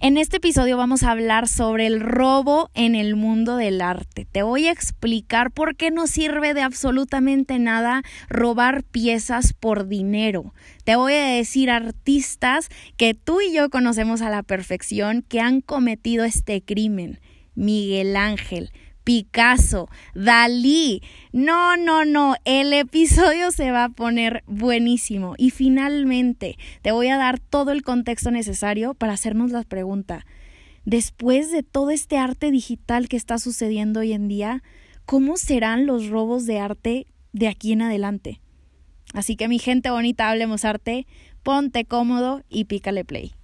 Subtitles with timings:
[0.00, 4.28] En este episodio vamos a hablar sobre el robo en el mundo del arte.
[4.30, 10.54] Te voy a explicar por qué no sirve de absolutamente nada robar piezas por dinero.
[10.84, 15.60] Te voy a decir artistas que tú y yo conocemos a la perfección que han
[15.60, 17.18] cometido este crimen.
[17.56, 18.70] Miguel Ángel,
[19.08, 21.02] Picasso, Dalí.
[21.32, 25.34] No, no, no, el episodio se va a poner buenísimo.
[25.38, 30.26] Y finalmente te voy a dar todo el contexto necesario para hacernos la pregunta.
[30.84, 34.62] Después de todo este arte digital que está sucediendo hoy en día,
[35.06, 38.42] ¿cómo serán los robos de arte de aquí en adelante?
[39.14, 41.06] Así que mi gente bonita, hablemos arte,
[41.42, 43.37] ponte cómodo y pícale play.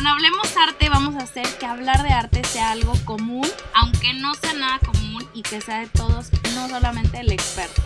[0.00, 4.32] Con Hablemos Arte vamos a hacer que hablar de arte sea algo común, aunque no
[4.32, 7.82] sea nada común y que sea de todos, no solamente el experto.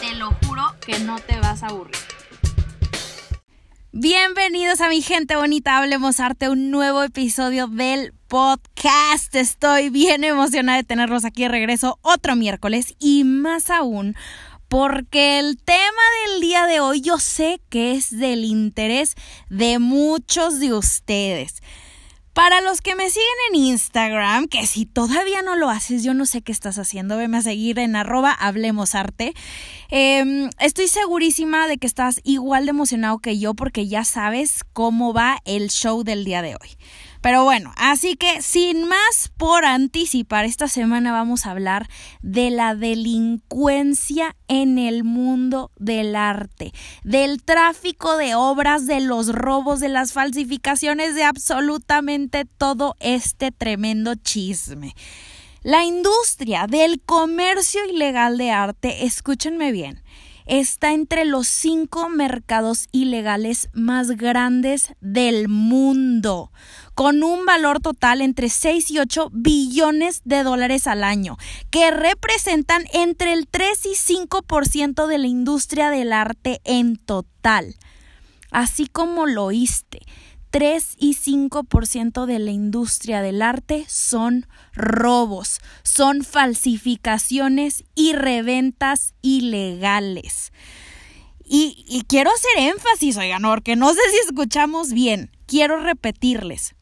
[0.00, 1.94] Te lo juro que no te vas a aburrir.
[3.92, 9.32] Bienvenidos a mi gente bonita, Hablemos Arte, un nuevo episodio del podcast.
[9.36, 14.16] Estoy bien emocionada de tenerlos aquí de regreso otro miércoles y más aún
[14.74, 19.14] porque el tema del día de hoy yo sé que es del interés
[19.48, 21.62] de muchos de ustedes.
[22.32, 26.26] Para los que me siguen en Instagram, que si todavía no lo haces, yo no
[26.26, 29.32] sé qué estás haciendo, veme a seguir en arroba hablemosarte.
[29.90, 35.12] Em, estoy segurísima de que estás igual de emocionado que yo porque ya sabes cómo
[35.12, 36.70] va el show del día de hoy.
[37.24, 41.88] Pero bueno, así que sin más por anticipar, esta semana vamos a hablar
[42.20, 49.80] de la delincuencia en el mundo del arte, del tráfico de obras, de los robos,
[49.80, 54.94] de las falsificaciones, de absolutamente todo este tremendo chisme.
[55.62, 60.02] La industria del comercio ilegal de arte, escúchenme bien,
[60.46, 66.50] está entre los cinco mercados ilegales más grandes del mundo
[66.94, 71.36] con un valor total entre 6 y 8 billones de dólares al año,
[71.70, 77.74] que representan entre el 3 y 5% de la industria del arte en total.
[78.50, 80.02] Así como lo oíste,
[80.54, 90.52] 3 y 5% de la industria del arte son robos, son falsificaciones y reventas ilegales.
[91.44, 95.32] Y, quiero hacer énfasis, oigan, porque no sé si escuchamos bien.
[95.48, 96.76] Quiero repetirles.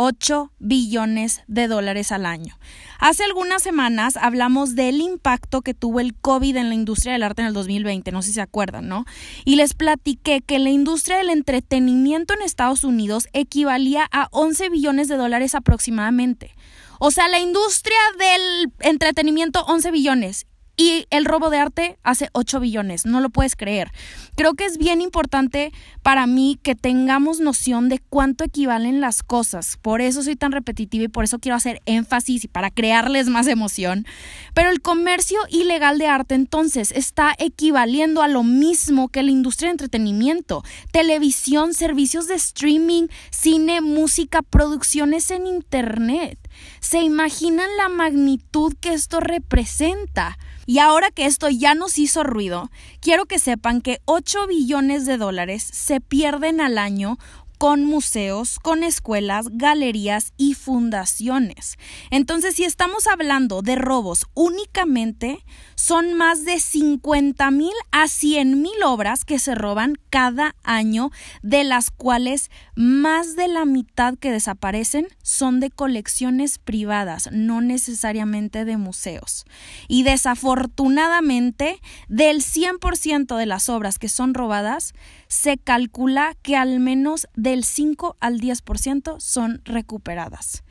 [0.00, 2.56] 8 billones de dólares al año.
[3.00, 7.42] Hace algunas semanas hablamos del impacto que tuvo el COVID en la industria del arte
[7.42, 9.06] en el 2020, no sé si se acuerdan, ¿no?
[9.44, 15.08] Y les platiqué que la industria del entretenimiento en Estados Unidos equivalía a 11 billones
[15.08, 16.54] de dólares aproximadamente.
[17.00, 20.46] O sea, la industria del entretenimiento 11 billones
[20.78, 23.90] y el robo de arte hace 8 billones, no lo puedes creer.
[24.36, 25.72] Creo que es bien importante
[26.04, 29.76] para mí que tengamos noción de cuánto equivalen las cosas.
[29.82, 33.48] Por eso soy tan repetitiva y por eso quiero hacer énfasis y para crearles más
[33.48, 34.06] emoción.
[34.54, 39.70] Pero el comercio ilegal de arte entonces está equivaliendo a lo mismo que la industria
[39.70, 40.62] de entretenimiento,
[40.92, 46.38] televisión, servicios de streaming, cine, música, producciones en Internet.
[46.80, 50.38] ¿Se imaginan la magnitud que esto representa?
[50.66, 52.70] Y ahora que esto ya nos hizo ruido,
[53.00, 57.18] quiero que sepan que 8 billones de dólares se pierden al año
[57.58, 61.76] con museos, con escuelas, galerías y fundaciones.
[62.10, 68.82] Entonces, si estamos hablando de robos únicamente, son más de 50 mil a 100 mil
[68.84, 71.10] obras que se roban cada año,
[71.42, 78.64] de las cuales más de la mitad que desaparecen son de colecciones privadas, no necesariamente
[78.64, 79.44] de museos.
[79.88, 84.94] Y desafortunadamente, del 100% de las obras que son robadas,
[85.28, 90.64] se calcula que al menos del 5 al 10% son recuperadas.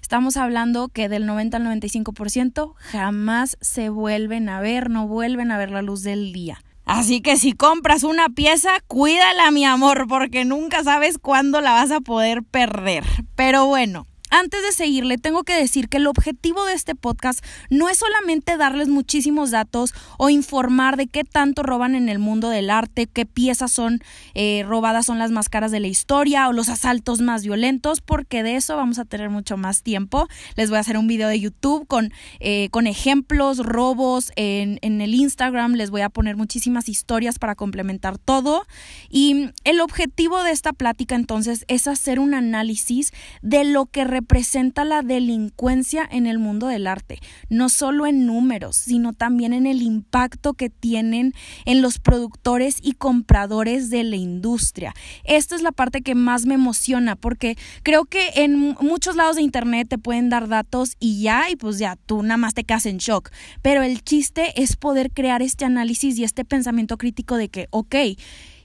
[0.00, 5.58] Estamos hablando que del 90 al 95% jamás se vuelven a ver, no vuelven a
[5.58, 6.62] ver la luz del día.
[6.84, 11.90] Así que si compras una pieza, cuídala mi amor, porque nunca sabes cuándo la vas
[11.90, 13.04] a poder perder.
[13.36, 17.88] Pero bueno, antes de seguirle, tengo que decir que el objetivo de este podcast no
[17.88, 22.70] es solamente darles muchísimos datos o informar de qué tanto roban en el mundo del
[22.70, 24.00] arte, qué piezas son
[24.34, 28.42] eh, robadas son las más caras de la historia o los asaltos más violentos, porque
[28.42, 30.28] de eso vamos a tener mucho más tiempo.
[30.56, 35.00] Les voy a hacer un video de YouTube con, eh, con ejemplos, robos en, en
[35.00, 38.66] el Instagram, les voy a poner muchísimas historias para complementar todo.
[39.08, 43.12] Y el objetivo de esta plática entonces es hacer un análisis
[43.42, 48.76] de lo que representa la delincuencia en el mundo del arte, no solo en números,
[48.76, 51.32] sino también en el impacto que tienen
[51.64, 54.92] en los productores y compradores de la industria.
[55.24, 59.42] Esta es la parte que más me emociona porque creo que en muchos lados de
[59.42, 62.84] internet te pueden dar datos y ya, y pues ya, tú nada más te quedas
[62.84, 63.30] en shock.
[63.62, 67.94] Pero el chiste es poder crear este análisis y este pensamiento crítico de que, ok,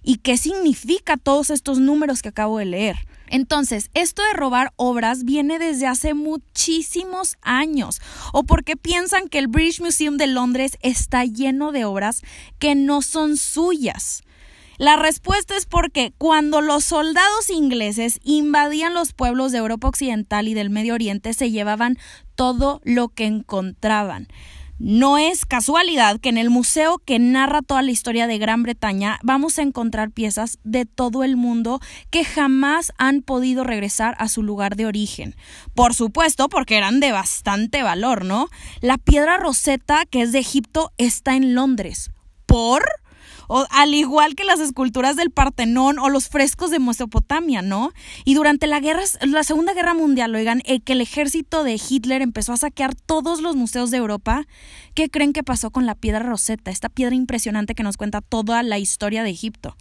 [0.04, 2.98] ¿y qué significa todos estos números que acabo de leer?
[3.36, 8.00] Entonces, esto de robar obras viene desde hace muchísimos años.
[8.32, 12.22] ¿O porque piensan que el British Museum de Londres está lleno de obras
[12.60, 14.24] que no son suyas?
[14.78, 20.54] La respuesta es porque cuando los soldados ingleses invadían los pueblos de Europa Occidental y
[20.54, 21.98] del Medio Oriente se llevaban
[22.36, 24.30] todo lo que encontraban.
[24.78, 29.20] No es casualidad que en el museo que narra toda la historia de Gran Bretaña
[29.24, 31.80] vamos a encontrar piezas de todo el mundo
[32.10, 35.36] que jamás han podido regresar a su lugar de origen.
[35.76, 38.50] Por supuesto, porque eran de bastante valor, ¿no?
[38.82, 42.12] La piedra roseta, que es de Egipto, está en Londres.
[42.46, 42.84] ¿Por?
[43.48, 47.92] O, al igual que las esculturas del Partenón o los frescos de Mesopotamia, ¿no?
[48.24, 52.22] Y durante la guerra, la Segunda Guerra Mundial, oigan, el que el ejército de Hitler
[52.22, 54.48] empezó a saquear todos los museos de Europa,
[54.94, 58.64] ¿qué creen que pasó con la piedra Rosetta, esta piedra impresionante que nos cuenta toda
[58.64, 59.76] la historia de Egipto?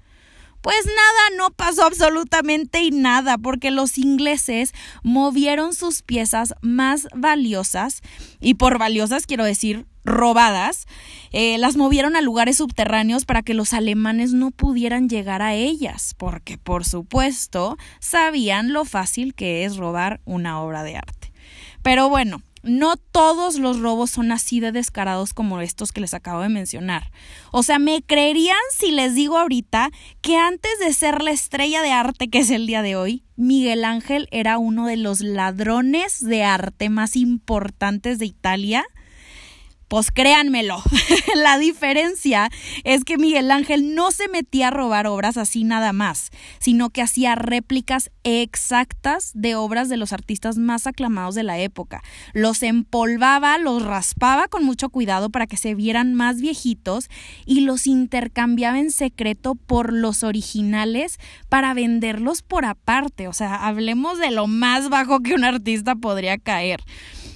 [0.64, 4.72] Pues nada, no pasó absolutamente nada, porque los ingleses
[5.02, 8.00] movieron sus piezas más valiosas,
[8.40, 10.86] y por valiosas quiero decir robadas,
[11.32, 16.14] eh, las movieron a lugares subterráneos para que los alemanes no pudieran llegar a ellas,
[16.16, 21.30] porque por supuesto sabían lo fácil que es robar una obra de arte.
[21.82, 26.40] Pero bueno, no todos los robos son así de descarados como estos que les acabo
[26.40, 27.10] de mencionar.
[27.52, 29.90] O sea, ¿me creerían si les digo ahorita
[30.20, 33.84] que antes de ser la estrella de arte que es el día de hoy, Miguel
[33.84, 38.84] Ángel era uno de los ladrones de arte más importantes de Italia?
[39.88, 40.82] Pues créanmelo,
[41.34, 42.50] la diferencia
[42.84, 47.02] es que Miguel Ángel no se metía a robar obras así nada más, sino que
[47.02, 52.02] hacía réplicas exactas de obras de los artistas más aclamados de la época.
[52.32, 57.08] Los empolvaba, los raspaba con mucho cuidado para que se vieran más viejitos
[57.44, 63.28] y los intercambiaba en secreto por los originales para venderlos por aparte.
[63.28, 66.80] O sea, hablemos de lo más bajo que un artista podría caer.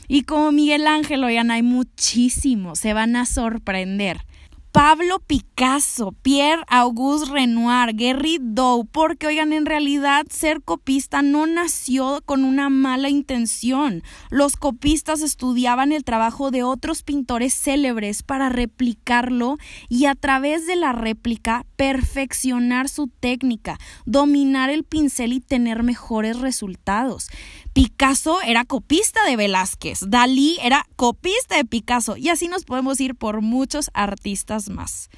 [0.09, 4.25] Y como Miguel Ángel, oigan, hay muchísimos, se van a sorprender.
[4.73, 12.23] Pablo Picasso, Pierre Auguste Renoir, Gerrit Dow, porque oigan, en realidad ser copista no nació
[12.25, 14.03] con una mala intención.
[14.31, 19.57] Los copistas estudiaban el trabajo de otros pintores célebres para replicarlo
[19.89, 26.39] y a través de la réplica perfeccionar su técnica, dominar el pincel y tener mejores
[26.39, 27.31] resultados.
[27.79, 33.15] Picasso era copista de Velázquez, Dalí era copista de Picasso y así nos podemos ir
[33.15, 35.11] por muchos artistas más.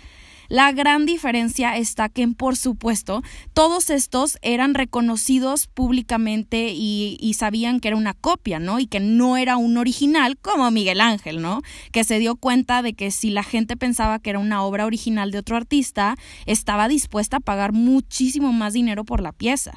[0.51, 3.23] La gran diferencia está que, por supuesto,
[3.55, 8.79] todos estos eran reconocidos públicamente y, y, sabían que era una copia, ¿no?
[8.79, 11.63] Y que no era un original como Miguel Ángel, ¿no?
[11.93, 15.31] Que se dio cuenta de que si la gente pensaba que era una obra original
[15.31, 19.73] de otro artista, estaba dispuesta a pagar muchísimo más dinero por la pieza.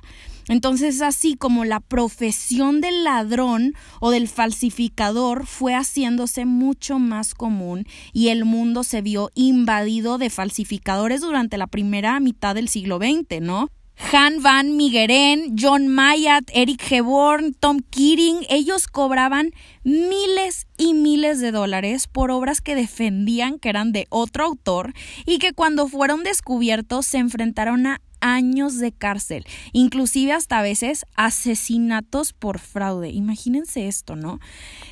[0.47, 7.85] Entonces, así como la profesión del ladrón o del falsificador fue haciéndose mucho más común
[8.11, 13.41] y el mundo se vio invadido de falsificadores durante la primera mitad del siglo XX,
[13.41, 13.69] ¿no?
[14.11, 19.51] Han Van Migueren, John Mayat, Eric Heborn, Tom Keating, ellos cobraban
[19.83, 24.93] miles y miles de dólares por obras que defendían que eran de otro autor
[25.25, 31.05] y que cuando fueron descubiertos se enfrentaron a años de cárcel, inclusive hasta a veces
[31.15, 33.09] asesinatos por fraude.
[33.09, 34.39] Imagínense esto, ¿no?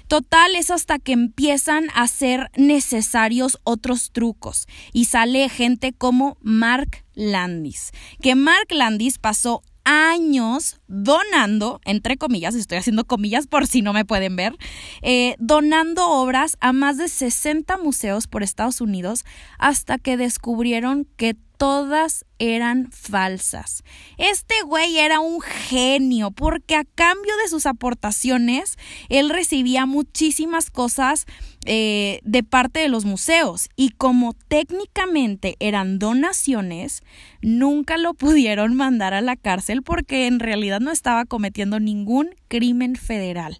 [0.07, 7.05] Total es hasta que empiezan a ser necesarios otros trucos y sale gente como Mark
[7.13, 13.93] Landis, que Mark Landis pasó años donando, entre comillas, estoy haciendo comillas por si no
[13.93, 14.55] me pueden ver,
[15.01, 19.23] eh, donando obras a más de 60 museos por Estados Unidos
[19.57, 23.83] hasta que descubrieron que todas eran falsas.
[24.17, 31.27] Este güey era un genio porque a cambio de sus aportaciones, él recibía muchísimas cosas
[31.67, 37.03] eh, de parte de los museos y como técnicamente eran donaciones,
[37.43, 42.95] nunca lo pudieron mandar a la cárcel porque en realidad no estaba cometiendo ningún crimen
[42.95, 43.59] federal.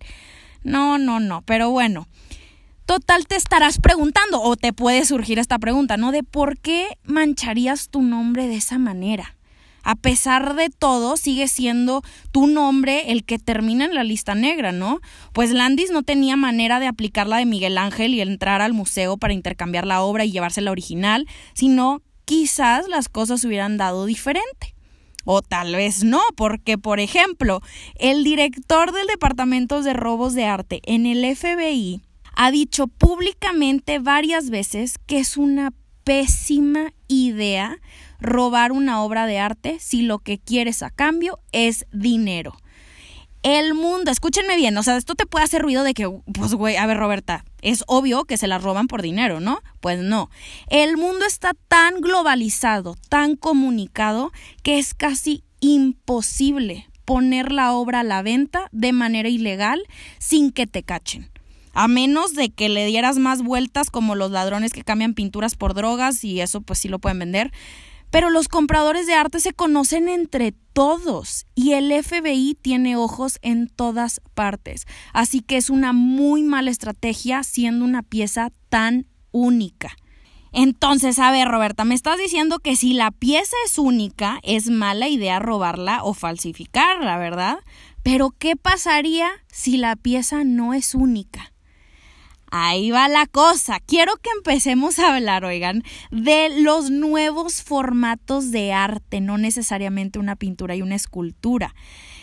[0.64, 2.08] No, no, no, pero bueno.
[2.86, 6.12] Total, te estarás preguntando, o te puede surgir esta pregunta, ¿no?
[6.12, 9.36] De por qué mancharías tu nombre de esa manera.
[9.84, 14.72] a pesar de todo, sigue siendo tu nombre el que termina en la lista negra,
[14.72, 15.00] ¿no?
[15.34, 19.18] Pues Landis no tenía manera de aplicar la de Miguel Ángel y entrar al museo
[19.18, 24.76] para intercambiar la obra y llevarse la original, sino quizás las cosas hubieran dado diferente.
[25.26, 27.62] O tal vez no, porque, por ejemplo,
[27.96, 32.02] el director del Departamento de Robos de Arte en el FBI
[32.44, 37.78] ha dicho públicamente varias veces que es una pésima idea
[38.20, 42.58] robar una obra de arte si lo que quieres a cambio es dinero.
[43.44, 46.78] El mundo, escúchenme bien, o sea, esto te puede hacer ruido de que, pues, güey,
[46.78, 49.62] a ver, Roberta, es obvio que se la roban por dinero, ¿no?
[49.80, 50.32] Pues no.
[50.68, 54.32] El mundo está tan globalizado, tan comunicado,
[54.64, 59.84] que es casi imposible poner la obra a la venta de manera ilegal
[60.18, 61.31] sin que te cachen.
[61.74, 65.74] A menos de que le dieras más vueltas como los ladrones que cambian pinturas por
[65.74, 67.52] drogas y eso pues sí lo pueden vender.
[68.12, 73.68] Pero los compradores de arte se conocen entre todos y el FBI tiene ojos en
[73.68, 74.86] todas partes.
[75.14, 79.96] Así que es una muy mala estrategia siendo una pieza tan única.
[80.52, 85.08] Entonces, a ver, Roberta, me estás diciendo que si la pieza es única, es mala
[85.08, 87.60] idea robarla o falsificarla, ¿verdad?
[88.04, 91.51] Pero, ¿qué pasaría si la pieza no es única?
[92.52, 93.80] Ahí va la cosa.
[93.80, 100.36] Quiero que empecemos a hablar, oigan, de los nuevos formatos de arte, no necesariamente una
[100.36, 101.74] pintura y una escultura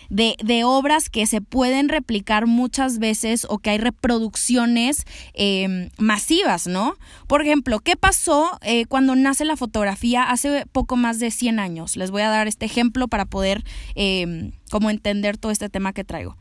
[0.08, 6.66] de, de obras que se pueden replicar muchas veces o que hay reproducciones em, masivas,
[6.66, 6.94] ¿no?
[7.26, 11.96] Por ejemplo, ¿qué pasó eh, cuando nace la fotografía hace poco más de 100 años?
[11.96, 16.04] Les voy a dar este ejemplo para poder em, como entender todo este tema que
[16.04, 16.36] traigo.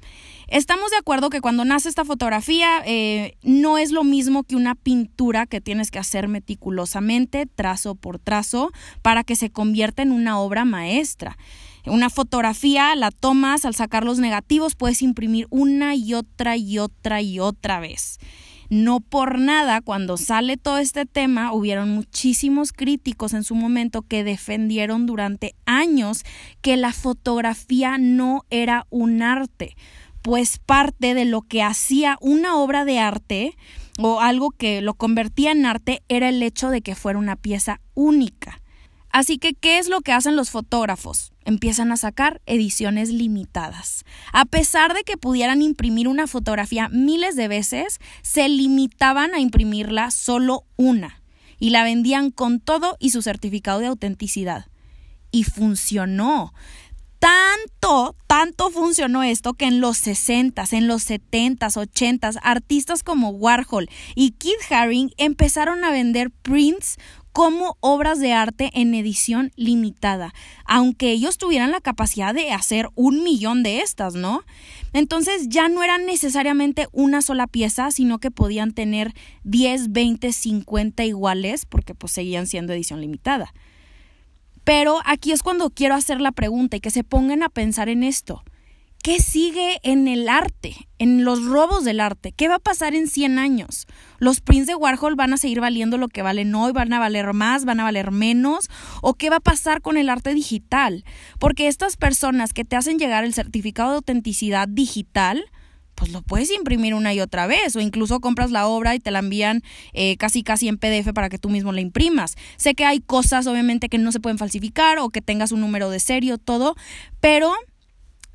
[0.47, 4.75] Estamos de acuerdo que cuando nace esta fotografía eh, no es lo mismo que una
[4.75, 8.71] pintura que tienes que hacer meticulosamente, trazo por trazo,
[9.01, 11.37] para que se convierta en una obra maestra.
[11.89, 17.21] Una fotografía la tomas, al sacar los negativos puedes imprimir una y otra y otra
[17.21, 18.19] y otra vez.
[18.69, 24.25] No por nada, cuando sale todo este tema, hubieron muchísimos críticos en su momento que
[24.25, 26.23] defendieron durante años
[26.61, 29.77] que la fotografía no era un arte,
[30.21, 33.55] pues parte de lo que hacía una obra de arte
[33.99, 37.79] o algo que lo convertía en arte era el hecho de que fuera una pieza
[37.93, 38.59] única.
[39.17, 41.31] Así que, ¿qué es lo que hacen los fotógrafos?
[41.43, 44.05] Empiezan a sacar ediciones limitadas.
[44.31, 50.11] A pesar de que pudieran imprimir una fotografía miles de veces, se limitaban a imprimirla
[50.11, 51.23] solo una
[51.57, 54.67] y la vendían con todo y su certificado de autenticidad.
[55.31, 56.53] Y funcionó.
[57.17, 63.89] Tanto, tanto funcionó esto que en los 60s, en los 70s, 80s, artistas como Warhol
[64.13, 66.97] y Keith Haring empezaron a vender prints
[67.37, 70.33] como obras de arte en edición limitada,
[70.65, 74.41] aunque ellos tuvieran la capacidad de hacer un millón de estas, ¿no?
[74.91, 79.13] Entonces ya no eran necesariamente una sola pieza, sino que podían tener
[79.43, 83.53] 10, 20, 50 iguales, porque pues seguían siendo edición limitada.
[84.63, 88.01] Pero aquí es cuando quiero hacer la pregunta y que se pongan a pensar en
[88.01, 88.41] esto.
[89.07, 92.33] ¿Qué sigue en el arte, en los robos del arte?
[92.33, 93.87] ¿Qué va a pasar en 100 años?
[94.19, 96.73] ¿Los prints de Warhol van a seguir valiendo lo que valen hoy?
[96.73, 97.63] ¿Van a valer más?
[97.63, 98.69] ¿Van a valer menos?
[99.01, 101.05] ¿O qué va a pasar con el arte digital?
[101.39, 105.45] Porque estas personas que te hacen llegar el certificado de autenticidad digital,
[105.95, 109.11] pues lo puedes imprimir una y otra vez o incluso compras la obra y te
[109.11, 112.35] la envían eh, casi casi en PDF para que tú mismo la imprimas.
[112.57, 115.89] Sé que hay cosas obviamente que no se pueden falsificar o que tengas un número
[115.89, 116.75] de serio, todo,
[117.21, 117.53] pero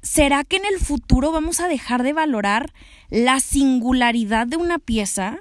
[0.02, 2.72] ¿será que en el futuro vamos a dejar de valorar
[3.08, 5.38] la singularidad de una pieza?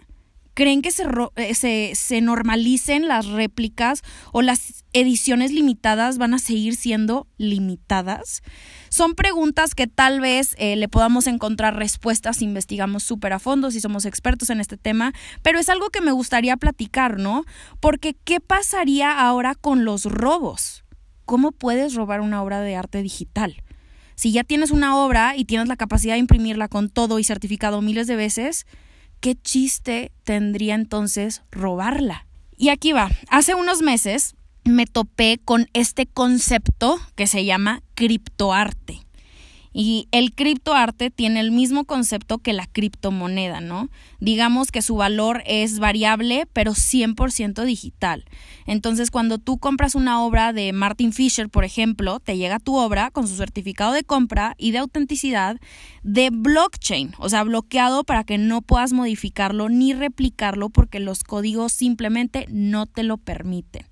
[0.53, 4.03] ¿Creen que se, eh, normalicen las réplicas
[4.33, 8.43] o las ediciones limitadas van a seguir siendo limitadas?
[8.89, 13.71] Son preguntas que tal vez eh, le podamos encontrar respuestas si investigamos súper a fondo,
[13.71, 17.45] si somos expertos en este tema, pero es algo que me gustaría platicar, ¿no?
[17.79, 20.83] Porque ¿qué pasaría ahora con los robos?
[21.23, 23.63] ¿Cómo puedes robar una obra de arte digital?
[24.21, 27.81] Si ya tienes una obra y tienes la capacidad de imprimirla con todo y certificado
[27.81, 28.67] miles de veces,
[29.19, 32.27] ¿qué chiste tendría entonces robarla?
[32.55, 38.99] Y aquí va, hace unos meses me topé con este concepto que se llama criptoarte.
[39.73, 43.89] Y el criptoarte tiene el mismo concepto que la criptomoneda, ¿no?
[44.19, 48.25] Digamos que su valor es variable, pero 100% digital.
[48.65, 53.11] Entonces, cuando tú compras una obra de Martin Fisher, por ejemplo, te llega tu obra
[53.11, 55.57] con su certificado de compra y de autenticidad
[56.03, 61.71] de blockchain, o sea, bloqueado para que no puedas modificarlo ni replicarlo porque los códigos
[61.71, 63.85] simplemente no te lo permiten.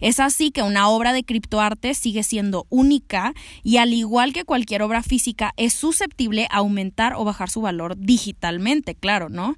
[0.00, 4.82] Es así que una obra de criptoarte sigue siendo única y al igual que cualquier
[4.82, 9.56] obra física es susceptible a aumentar o bajar su valor digitalmente, claro, ¿no?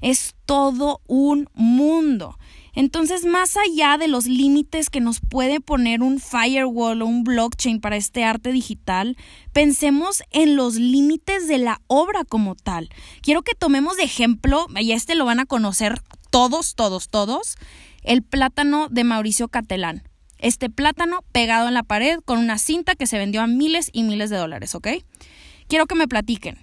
[0.00, 2.36] Es todo un mundo.
[2.74, 7.80] Entonces, más allá de los límites que nos puede poner un firewall o un blockchain
[7.80, 9.16] para este arte digital,
[9.52, 12.90] pensemos en los límites de la obra como tal.
[13.22, 17.56] Quiero que tomemos de ejemplo, y este lo van a conocer todos, todos, todos,
[18.04, 20.02] el plátano de Mauricio Catelán.
[20.38, 24.02] Este plátano pegado en la pared con una cinta que se vendió a miles y
[24.02, 24.88] miles de dólares, ¿ok?
[25.68, 26.58] Quiero que me platiquen.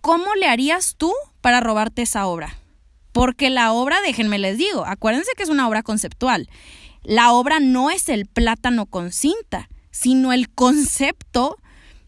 [0.00, 2.56] ¿Cómo le harías tú para robarte esa obra?
[3.12, 6.48] Porque la obra, déjenme les digo, acuérdense que es una obra conceptual.
[7.02, 11.56] La obra no es el plátano con cinta, sino el concepto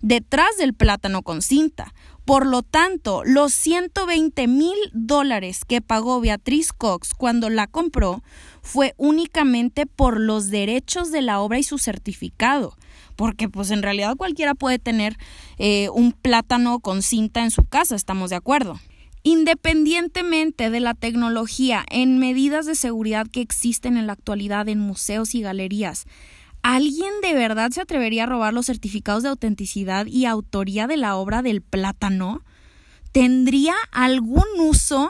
[0.01, 1.93] detrás del plátano con cinta.
[2.25, 8.23] Por lo tanto, los 120 mil dólares que pagó Beatriz Cox cuando la compró
[8.67, 12.77] fue únicamente por los derechos de la obra y su certificado.
[13.15, 15.17] Porque pues en realidad cualquiera puede tener
[15.57, 18.79] eh, un plátano con cinta en su casa, estamos de acuerdo.
[19.23, 25.35] Independientemente de la tecnología en medidas de seguridad que existen en la actualidad en museos
[25.35, 26.05] y galerías,
[26.63, 31.17] ¿alguien de verdad se atrevería a robar los certificados de autenticidad y autoría de la
[31.17, 32.43] obra del plátano?
[33.13, 35.09] ¿Tendría algún uso?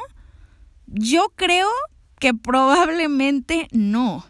[0.87, 1.69] Yo creo
[2.19, 4.25] que probablemente no.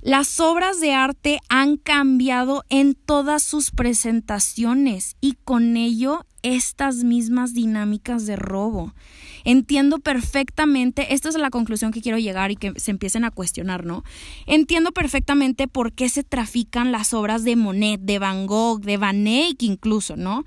[0.00, 7.52] Las obras de arte han cambiado en todas sus presentaciones y con ello estas mismas
[7.52, 8.94] dinámicas de robo.
[9.42, 13.84] Entiendo perfectamente, esta es la conclusión que quiero llegar y que se empiecen a cuestionar,
[13.84, 14.04] ¿no?
[14.46, 19.26] Entiendo perfectamente por qué se trafican las obras de Monet, de Van Gogh, de Van
[19.26, 20.44] Eyck incluso, ¿no?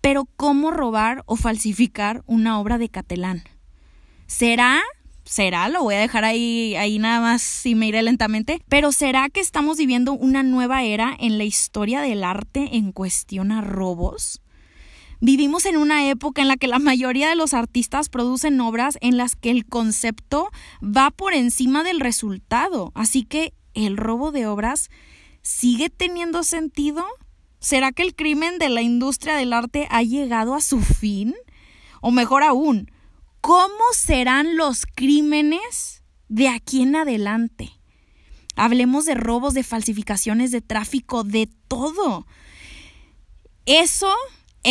[0.00, 3.42] Pero ¿cómo robar o falsificar una obra de Catelán?
[4.26, 4.80] ¿Será
[5.28, 9.28] será, lo voy a dejar ahí, ahí nada más y me iré lentamente, pero será
[9.28, 14.40] que estamos viviendo una nueva era en la historia del arte en cuestión a robos?
[15.20, 19.16] Vivimos en una época en la que la mayoría de los artistas producen obras en
[19.16, 20.48] las que el concepto
[20.80, 22.92] va por encima del resultado.
[22.94, 24.90] Así que el robo de obras
[25.42, 27.04] sigue teniendo sentido.
[27.58, 31.34] ¿Será que el crimen de la industria del arte ha llegado a su fin?
[32.00, 32.88] O mejor aún,
[33.40, 37.72] ¿cómo serán los crímenes de aquí en adelante?
[38.56, 42.26] Hablemos de robos, de falsificaciones, de tráfico, de todo.
[43.66, 44.12] Eso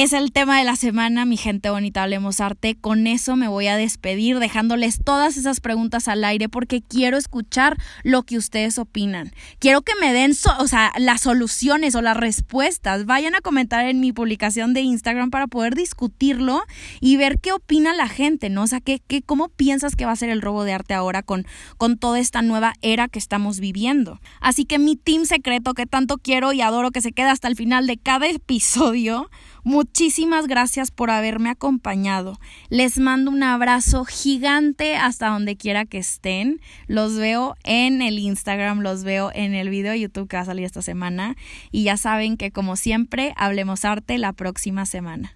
[0.03, 2.75] es el tema de la semana, mi gente bonita, hablemos arte.
[2.75, 7.77] Con eso me voy a despedir dejándoles todas esas preguntas al aire porque quiero escuchar
[8.03, 9.31] lo que ustedes opinan.
[9.57, 13.07] Quiero que me den, o sea, las soluciones o las respuestas.
[13.07, 16.61] Vayan a comentar en mi publicación de Instagram para poder discutirlo
[17.01, 18.61] y ver qué opina la gente, ¿no?
[18.61, 21.23] O sea, ¿qué, qué, ¿cómo piensas que va a ser el robo de arte ahora
[21.23, 24.21] con, con toda esta nueva era que estamos viviendo?
[24.41, 27.55] Así que mi team secreto que tanto quiero y adoro que se queda hasta el
[27.55, 29.31] final de cada episodio
[29.67, 32.39] Muchísimas gracias por haberme acompañado.
[32.69, 36.61] Les mando un abrazo gigante hasta donde quiera que estén.
[36.87, 40.45] Los veo en el Instagram, los veo en el video de YouTube que va a
[40.45, 41.35] salir esta semana.
[41.69, 45.33] Y ya saben que como siempre, hablemos arte la próxima semana.